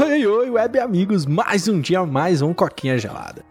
[0.00, 3.42] Oi, oi, web amigos, mais um dia, mais um coquinha gelada.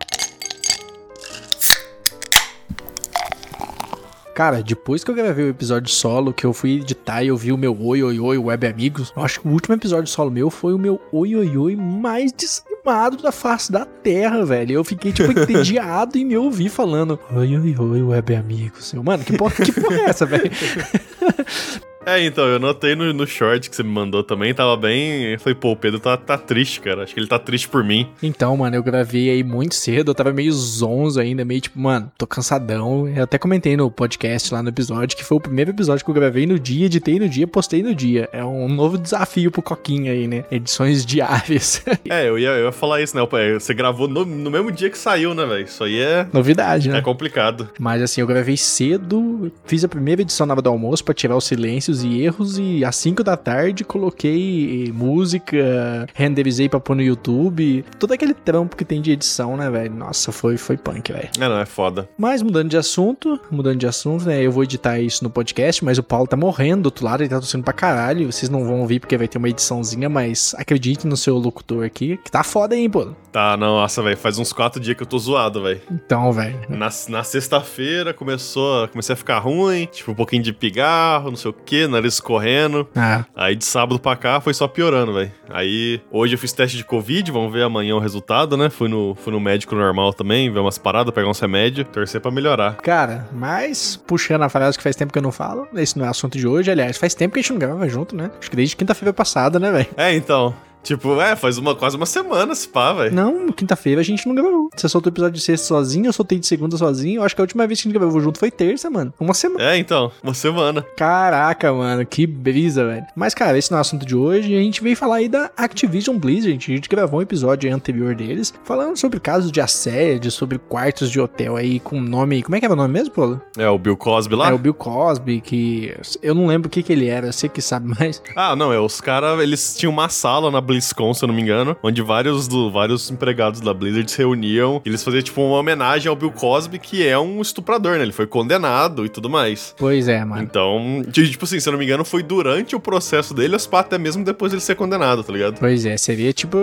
[4.33, 7.51] Cara, depois que eu gravei o episódio solo, que eu fui editar e eu vi
[7.51, 10.49] o meu oi, oi, oi, web amigos, eu acho que o último episódio solo meu
[10.49, 14.71] foi o meu oi, oi, oi mais desanimado da face da terra, velho.
[14.71, 18.93] Eu fiquei, tipo, entediado em me ouvir falando oi, oi, oi, web amigos.
[18.93, 20.49] Eu, mano, que porra, que porra é essa, velho?
[22.07, 25.33] É, então, eu notei no, no short que você me mandou também, tava bem.
[25.33, 27.03] Eu falei, pô, o Pedro tá, tá triste, cara.
[27.03, 28.07] Acho que ele tá triste por mim.
[28.23, 32.09] Então, mano, eu gravei aí muito cedo, eu tava meio zonzo ainda, meio tipo, mano,
[32.17, 33.09] tô cansadão.
[33.09, 36.15] Eu até comentei no podcast lá no episódio que foi o primeiro episódio que eu
[36.15, 38.29] gravei no dia, editei no dia, postei no dia.
[38.31, 40.45] É um novo desafio pro Coquinha aí, né?
[40.49, 41.83] Edições diárias.
[42.09, 43.27] é, eu ia, eu ia falar isso, né?
[43.59, 45.65] Você gravou no, no mesmo dia que saiu, né, velho?
[45.65, 46.25] Isso aí é.
[46.31, 46.99] Novidade, né?
[46.99, 47.69] É complicado.
[47.77, 51.35] Mas assim, eu gravei cedo, fiz a primeira edição na hora do almoço pra tirar
[51.35, 57.01] os silêncios e erros e às 5 da tarde coloquei música, renderizei pra pôr no
[57.01, 59.93] YouTube, todo aquele trampo que tem de edição, né, velho?
[59.93, 61.29] Nossa, foi, foi punk, velho.
[61.39, 62.09] É, não, é foda.
[62.17, 65.97] Mas mudando de assunto, mudando de assunto, né, eu vou editar isso no podcast, mas
[65.97, 68.81] o Paulo tá morrendo do outro lado, ele tá tossindo pra caralho, vocês não vão
[68.81, 72.75] ouvir porque vai ter uma ediçãozinha, mas acredite no seu locutor aqui, que tá foda,
[72.75, 73.07] hein, pô.
[73.31, 75.81] Tá, não, nossa, velho, faz uns 4 dias que eu tô zoado, velho.
[75.91, 76.59] Então, velho.
[76.69, 81.51] Na, na sexta-feira começou, comecei a ficar ruim, tipo, um pouquinho de pigarro, não sei
[81.51, 81.53] o
[81.87, 82.87] que, nariz correndo.
[82.95, 83.25] Ah.
[83.35, 85.31] Aí de sábado pra cá foi só piorando, velho.
[85.49, 88.69] Aí hoje eu fiz teste de Covid, vamos ver amanhã o resultado, né?
[88.69, 92.29] Fui no, fui no médico normal também, ver umas paradas, pegar uns remédios, torcer pra
[92.29, 92.75] melhorar.
[92.77, 96.09] Cara, mas puxando a frase que faz tempo que eu não falo, esse não é
[96.09, 98.29] assunto de hoje, aliás, faz tempo que a gente não grava junto, né?
[98.39, 99.87] Acho que desde quinta-feira passada, né, velho?
[99.95, 100.53] É, então.
[100.87, 103.13] Tipo, é, faz uma, quase uma semana esse pá, velho.
[103.13, 104.69] Não, quinta-feira a gente não gravou.
[104.73, 107.19] Você soltou o episódio de sexta sozinho, eu soltei de segunda sozinho.
[107.19, 109.13] Eu acho que a última vez que a gente gravou junto foi terça, mano.
[109.19, 109.63] Uma semana.
[109.65, 110.81] É, então, uma semana.
[110.95, 113.05] Caraca, mano, que brisa, velho.
[113.17, 114.55] Mas, cara, esse não é o assunto de hoje.
[114.55, 116.71] A gente veio falar aí da Activision Blizzard.
[116.71, 121.19] A gente gravou um episódio anterior deles, falando sobre casos de assédio, sobre quartos de
[121.19, 122.43] hotel aí com nome.
[122.43, 123.41] Como é que era o nome mesmo, Paulo?
[123.57, 124.49] É o Bill Cosby lá?
[124.49, 125.93] É o Bill Cosby, que.
[126.21, 128.21] Eu não lembro o que, que ele era, você que sabe mais.
[128.37, 128.79] Ah, não, é.
[128.79, 132.47] Os caras, eles tinham uma sala na BlizzCon, se eu não me engano, onde vários,
[132.47, 136.31] do, vários empregados da Blizzard se reuniam e eles faziam, tipo, uma homenagem ao Bill
[136.31, 138.03] Cosby, que é um estuprador, né?
[138.03, 139.73] Ele foi condenado e tudo mais.
[139.77, 140.41] Pois é, mano.
[140.41, 143.97] Então, tipo assim, se eu não me engano, foi durante o processo dele, ou até
[143.97, 145.59] mesmo depois dele ser condenado, tá ligado?
[145.59, 146.57] Pois é, seria, tipo,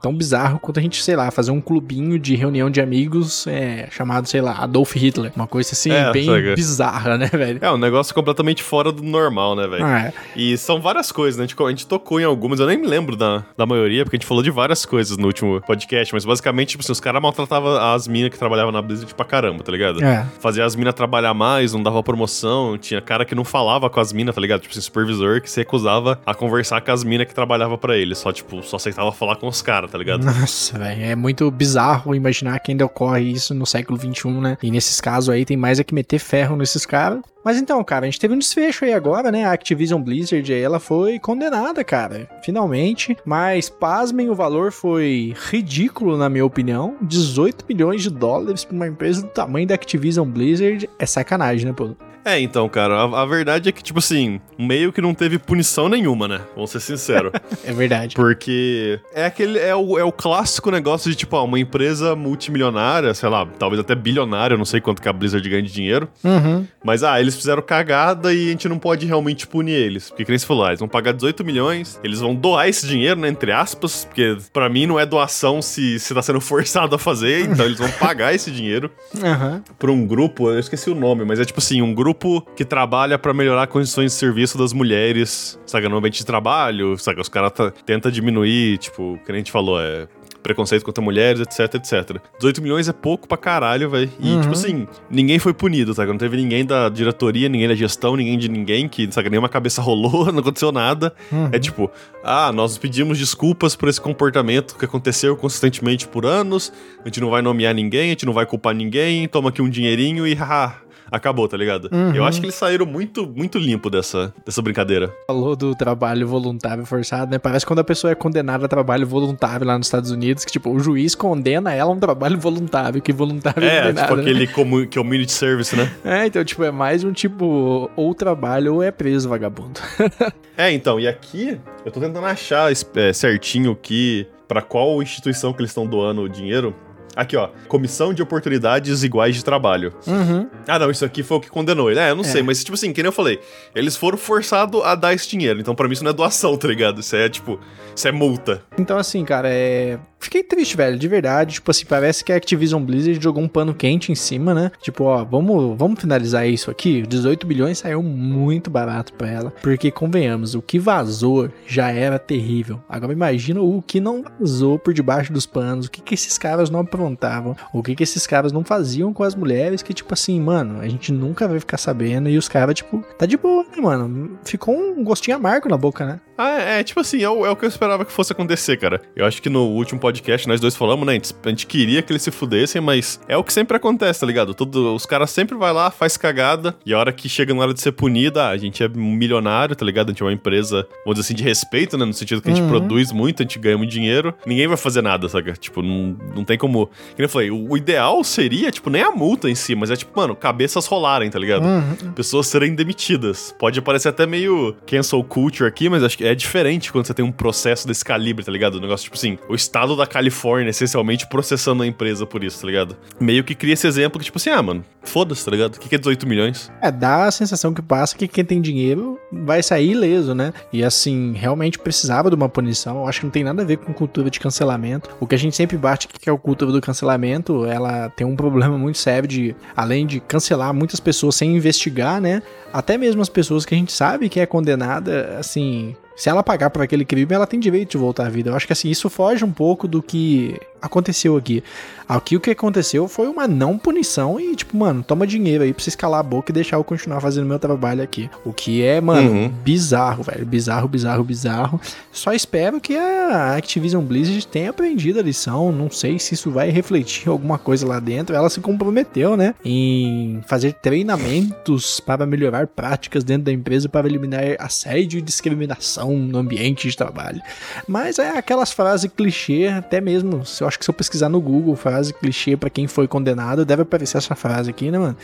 [0.00, 3.88] tão bizarro quanto a gente, sei lá, fazer um clubinho de reunião de amigos é,
[3.90, 5.32] chamado, sei lá, Adolf Hitler.
[5.34, 7.58] Uma coisa assim, é, bem bizarra, né, velho?
[7.60, 9.84] É, um negócio completamente fora do normal, né, velho?
[9.84, 10.12] Ah, é.
[10.36, 11.44] E são várias coisas, né?
[11.44, 14.16] A gente, a gente tocou em algumas, eu nem me lembro da, da maioria, porque
[14.16, 17.20] a gente falou de várias coisas no último podcast, mas basicamente, tipo assim, os caras
[17.20, 20.02] maltratavam as minas que trabalhavam na Blizzard pra caramba, tá ligado?
[20.02, 20.26] É.
[20.40, 24.12] Fazia as minas trabalhar mais, não dava promoção, tinha cara que não falava com as
[24.12, 24.60] minas, tá ligado?
[24.60, 28.14] Tipo assim, supervisor que se recusava a conversar com as minas que trabalhava para ele,
[28.14, 30.24] só, tipo, só aceitava falar com os caras, tá ligado?
[30.24, 34.58] Nossa, velho, é muito bizarro imaginar que ainda ocorre isso no século XXI, né?
[34.62, 37.20] E nesses casos aí tem mais é que meter ferro nesses caras.
[37.44, 39.44] Mas então, cara, a gente teve um desfecho aí agora, né?
[39.44, 42.26] A Activision Blizzard aí, ela foi condenada, cara.
[42.42, 43.03] Finalmente.
[43.24, 46.96] Mas, pasmem, o valor foi ridículo, na minha opinião.
[47.02, 51.72] 18 milhões de dólares pra uma empresa do tamanho da Activision Blizzard é sacanagem, né,
[51.72, 51.90] pô?
[52.24, 55.88] É, então, cara, a, a, verdade é que, tipo assim, meio que não teve punição
[55.88, 56.40] nenhuma, né?
[56.54, 57.32] Vamos ser sinceros.
[57.62, 58.16] é verdade.
[58.16, 59.58] Porque é aquele.
[59.58, 63.78] É o, é o clássico negócio de, tipo, ó, uma empresa multimilionária, sei lá, talvez
[63.78, 66.08] até bilionária, eu não sei quanto que a Blizzard ganha de dinheiro.
[66.24, 66.66] Uhum.
[66.82, 70.08] Mas, ah, eles fizeram cagada e a gente não pode realmente punir eles.
[70.08, 73.20] Porque, como você falou, ah, eles vão pagar 18 milhões, eles vão doar esse dinheiro,
[73.20, 73.28] né?
[73.28, 77.44] Entre aspas, porque para mim não é doação se, se tá sendo forçado a fazer,
[77.44, 79.60] então eles vão pagar esse dinheiro uhum.
[79.78, 82.64] pra um grupo, eu esqueci o nome, mas é tipo assim, um grupo grupo que
[82.64, 87.28] trabalha para melhorar condições de serviço das mulheres, sabe, no ambiente de trabalho, sabe, os
[87.28, 87.52] caras
[87.84, 90.06] tentam diminuir, tipo, que a gente falou, é
[90.42, 92.18] preconceito contra mulheres, etc, etc.
[92.38, 94.10] 18 milhões é pouco pra caralho, velho.
[94.20, 94.40] E, Uhum.
[94.42, 96.10] tipo assim, ninguém foi punido, sabe?
[96.10, 99.80] Não teve ninguém da diretoria, ninguém da gestão, ninguém de ninguém que, sabe, nenhuma cabeça
[99.80, 101.14] rolou, não aconteceu nada.
[101.32, 101.48] Uhum.
[101.50, 101.90] É tipo,
[102.22, 106.70] ah, nós pedimos desculpas por esse comportamento que aconteceu consistentemente por anos,
[107.02, 109.68] a gente não vai nomear ninguém, a gente não vai culpar ninguém, toma aqui um
[109.70, 110.83] dinheirinho e haha.
[111.10, 111.88] Acabou, tá ligado?
[111.92, 112.14] Uhum.
[112.14, 115.12] Eu acho que eles saíram muito, muito limpo dessa, dessa brincadeira.
[115.26, 117.38] Falou do trabalho voluntário forçado, né?
[117.38, 120.70] Parece quando a pessoa é condenada a trabalho voluntário lá nos Estados Unidos, que tipo,
[120.70, 124.16] o juiz condena ela a um trabalho voluntário, que voluntário É, não tem tipo nada,
[124.16, 124.22] né?
[124.22, 125.90] aquele commu- community service, né?
[126.04, 129.80] É, então, tipo, é mais um tipo, ou trabalho ou é preso, vagabundo.
[130.56, 135.60] É, então, e aqui eu tô tentando achar é, certinho que para qual instituição que
[135.60, 136.72] eles estão doando o dinheiro.
[137.16, 137.48] Aqui, ó.
[137.68, 139.92] Comissão de Oportunidades Iguais de Trabalho.
[140.06, 140.48] Uhum.
[140.66, 142.00] Ah, não, isso aqui foi o que condenou ele.
[142.00, 142.26] É, eu não É.
[142.26, 143.38] sei, mas tipo assim, que nem eu falei,
[143.74, 145.60] eles foram forçados a dar esse dinheiro.
[145.60, 147.00] Então, pra mim, isso não é doação, tá ligado?
[147.00, 147.58] Isso é, tipo,
[147.94, 148.62] isso é multa.
[148.78, 149.98] Então, assim, cara, é.
[150.18, 151.54] Fiquei triste, velho, de verdade.
[151.54, 154.72] Tipo assim, parece que a Activision Blizzard jogou um pano quente em cima, né?
[154.80, 157.02] Tipo, ó, vamos, vamos finalizar isso aqui.
[157.02, 159.52] 18 bilhões saiu muito barato pra ela.
[159.62, 162.80] Porque, convenhamos, o que vazou já era terrível.
[162.88, 165.86] Agora imagina o que não vazou por debaixo dos panos.
[165.86, 167.56] O que, que esses caras não aprontavam.
[167.72, 169.82] O que, que esses caras não faziam com as mulheres.
[169.82, 172.28] Que, tipo assim, mano, a gente nunca vai ficar sabendo.
[172.28, 174.38] E os caras, tipo, tá de boa, né, mano?
[174.44, 176.20] Ficou um gostinho amargo na boca, né?
[176.36, 178.76] Ah, é, é, tipo assim, é o, é o que eu esperava que fosse acontecer,
[178.76, 179.00] cara.
[179.14, 181.12] Eu acho que no último podcast nós dois falamos, né?
[181.12, 184.20] A gente, a gente queria que eles se fudessem, mas é o que sempre acontece,
[184.20, 184.52] tá ligado?
[184.54, 187.74] Todo, os caras sempre vai lá, faz cagada, e a hora que chega na hora
[187.74, 190.08] de ser punida, ah, a gente é um milionário, tá ligado?
[190.08, 192.04] A gente é uma empresa, vamos dizer assim, de respeito, né?
[192.04, 192.68] No sentido que a gente Uhum.
[192.68, 194.34] produz muito, a gente ganha muito dinheiro.
[194.46, 195.52] Ninguém vai fazer nada, saca?
[195.52, 196.86] Tipo, não, não tem como.
[196.86, 199.96] Como eu falei, o, o ideal seria, tipo, nem a multa em si, mas é
[199.96, 201.64] tipo, mano, cabeças rolarem, tá ligado?
[201.64, 202.12] Uhum.
[202.12, 203.54] pessoas serem demitidas.
[203.58, 207.24] Pode parecer até meio cancel culture aqui, mas acho que é diferente quando você tem
[207.24, 208.76] um processo desse calibre, tá ligado?
[208.76, 212.66] O negócio, tipo assim, o estado da Califórnia, essencialmente, processando a empresa por isso, tá
[212.66, 212.96] ligado?
[213.20, 215.76] Meio que cria esse exemplo que, tipo assim, ah, mano, foda-se, tá ligado?
[215.76, 216.70] O que que é 18 milhões?
[216.80, 220.52] É, dá a sensação que passa que quem tem dinheiro vai sair ileso, né?
[220.72, 222.98] E assim, realmente precisava de uma punição.
[222.98, 225.10] Eu acho que não tem nada a ver com cultura de cancelamento.
[225.20, 228.36] O que a gente sempre bate que é a cultura do cancelamento, ela tem um
[228.36, 232.42] problema muito sério de, além de cancelar muitas pessoas sem investigar, né?
[232.72, 236.70] Até mesmo as pessoas que a gente sabe que é condenada, assim, se ela pagar
[236.70, 238.50] por aquele crime, ela tem direito de voltar à vida.
[238.50, 241.62] Eu acho que assim, isso foge um pouco do que aconteceu aqui.
[242.06, 245.82] Aqui o que aconteceu foi uma não punição e, tipo, mano, toma dinheiro aí pra
[245.82, 248.28] você calar a boca e deixar eu continuar fazendo meu trabalho aqui.
[248.44, 249.48] O que é, mano, Uhum.
[249.48, 250.44] bizarro, velho.
[250.44, 251.80] Bizarro, bizarro, bizarro.
[252.12, 255.72] Só espero que a Activision Blizzard tenha aprendido a lição.
[255.72, 258.36] Não sei se isso vai refletir alguma coisa lá dentro.
[258.36, 264.42] Ela se comprometeu, né, em fazer treinamentos para melhorar práticas dentro da empresa para eliminar
[264.58, 267.40] assédio e discriminação no ambiente de trabalho.
[267.88, 271.40] Mas é aquelas frases clichê, até mesmo, se eu acho que se eu pesquisar no
[271.40, 275.16] Google frase clichê pra quem foi condenado, deve aparecer essa frase aqui, né, mano?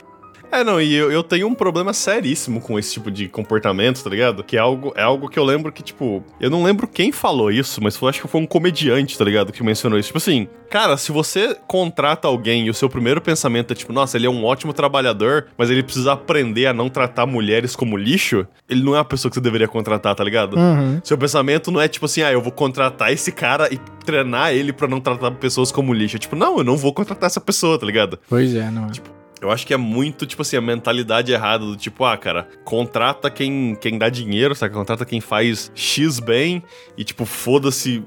[0.52, 4.10] É, não, e eu, eu tenho um problema seríssimo com esse tipo de comportamento, tá
[4.10, 4.42] ligado?
[4.42, 7.50] Que é algo, é algo que eu lembro que, tipo, eu não lembro quem falou
[7.50, 9.52] isso, mas foi, acho que foi um comediante, tá ligado?
[9.52, 10.08] Que mencionou isso.
[10.08, 14.16] Tipo assim, cara, se você contrata alguém e o seu primeiro pensamento é tipo, nossa,
[14.16, 18.46] ele é um ótimo trabalhador, mas ele precisa aprender a não tratar mulheres como lixo,
[18.68, 20.56] ele não é a pessoa que você deveria contratar, tá ligado?
[20.56, 21.00] Uhum.
[21.04, 24.72] Seu pensamento não é tipo assim, ah, eu vou contratar esse cara e treinar ele
[24.72, 26.16] pra não tratar pessoas como lixo.
[26.16, 28.18] É tipo, não, eu não vou contratar essa pessoa, tá ligado?
[28.28, 29.19] Pois é, não é?
[29.40, 33.30] Eu acho que é muito, tipo assim, a mentalidade errada do tipo, ah, cara, contrata
[33.30, 34.74] quem, quem dá dinheiro, sabe?
[34.74, 36.62] Contrata quem faz X bem
[36.96, 38.02] e, tipo, foda-se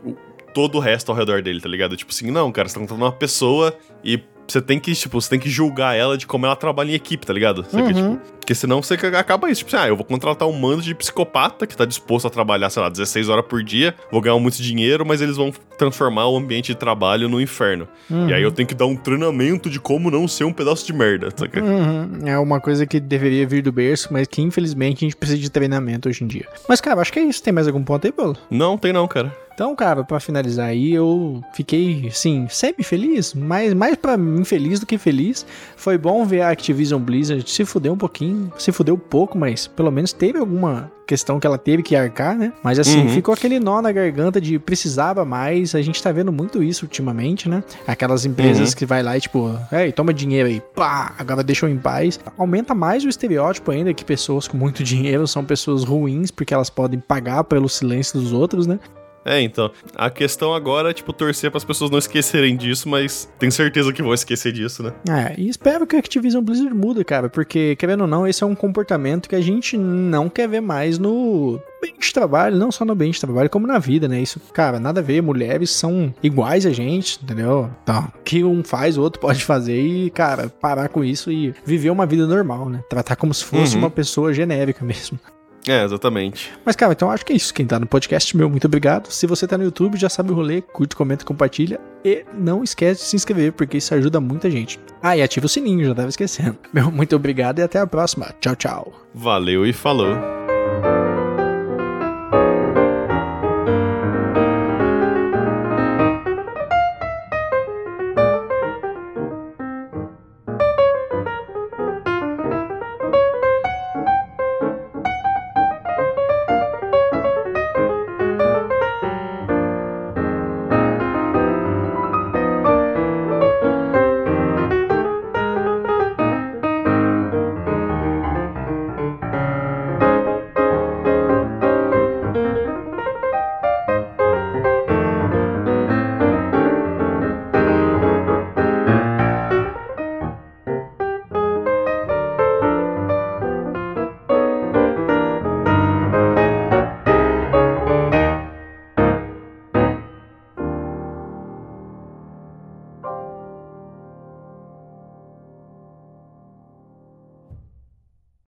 [0.54, 1.98] todo o resto ao redor dele, tá ligado?
[1.98, 5.30] Tipo assim, não, cara, você tá contratando uma pessoa e você tem que, tipo, você
[5.30, 7.64] tem que julgar ela de como ela trabalha em equipe, tá ligado?
[7.64, 8.18] Você Uhum.
[8.18, 9.60] tipo, porque senão você acaba isso.
[9.60, 12.70] Tipo assim, ah, eu vou contratar um mando de psicopata que tá disposto a trabalhar,
[12.70, 16.38] sei lá, 16 horas por dia, vou ganhar muito dinheiro, mas eles vão transformar o
[16.38, 17.88] ambiente de trabalho no inferno.
[18.10, 18.30] Uhum.
[18.30, 20.94] E aí eu tenho que dar um treinamento de como não ser um pedaço de
[20.94, 21.64] merda, saca?
[21.64, 22.20] Uhum.
[22.26, 25.50] É uma coisa que deveria vir do berço, mas que infelizmente a gente precisa de
[25.50, 26.48] treinamento hoje em dia.
[26.68, 27.42] Mas, cara, acho que é isso.
[27.42, 28.38] Tem mais algum ponto aí, Paulo?
[28.52, 29.34] Não, tem não, cara.
[29.54, 34.86] Então, cara, pra finalizar aí, eu fiquei, assim, semi-feliz, mas mais pra mim feliz do
[34.86, 35.46] que feliz.
[35.78, 39.92] Foi bom ver a Activision Blizzard se fuder um pouquinho, se fudeu pouco, mas pelo
[39.92, 42.54] menos teve alguma questão que ela teve que arcar, né?
[42.64, 43.10] Mas assim, Uhum.
[43.10, 45.76] ficou aquele nó na garganta de precisava mais.
[45.76, 47.62] A gente tá vendo muito isso ultimamente, né?
[47.86, 48.76] Aquelas empresas Uhum.
[48.76, 52.20] que vai lá e tipo, ei, toma dinheiro aí, pá, agora deixa eu em paz.
[52.38, 56.70] Aumenta mais o estereótipo ainda que pessoas com muito dinheiro são pessoas ruins porque elas
[56.70, 58.80] podem pagar pelo silêncio dos outros, né?
[59.26, 59.72] É, então.
[59.96, 63.92] A questão agora é, tipo, torcer para as pessoas não esquecerem disso, mas tenho certeza
[63.94, 64.92] que vão esquecer disso, né?
[65.10, 68.48] É, e espero que a Activision Blizzard mude, cara, porque, querendo ou não, esse é
[68.48, 72.84] um comportamento que a gente não quer ver mais no ambiente de trabalho, não só
[72.86, 74.20] no ambiente de trabalho, como na vida, né?
[74.22, 77.70] Isso, cara, nada a ver, mulheres são iguais a gente, entendeu?
[77.84, 81.54] Então, o que um faz, o outro pode fazer e, cara, parar com isso e
[81.66, 82.82] viver uma vida normal, né?
[82.90, 83.84] Tratar como se fosse Uhum.
[83.84, 85.20] uma pessoa genérica mesmo.
[85.68, 86.52] É, exatamente.
[86.66, 87.54] Mas, cara, então acho que é isso.
[87.54, 89.10] Quem tá no podcast, meu, muito obrigado.
[89.10, 91.80] Se você tá no YouTube, já sabe o rolê, curte, comenta, compartilha.
[92.04, 94.80] E não esquece de se inscrever, porque isso ajuda muita gente.
[95.02, 96.58] Ah, e ativa o sininho, já tava esquecendo.
[96.74, 98.34] Meu, muito obrigado e até a próxima.
[98.42, 98.94] Tchau, tchau.
[99.14, 100.33] Valeu e falou.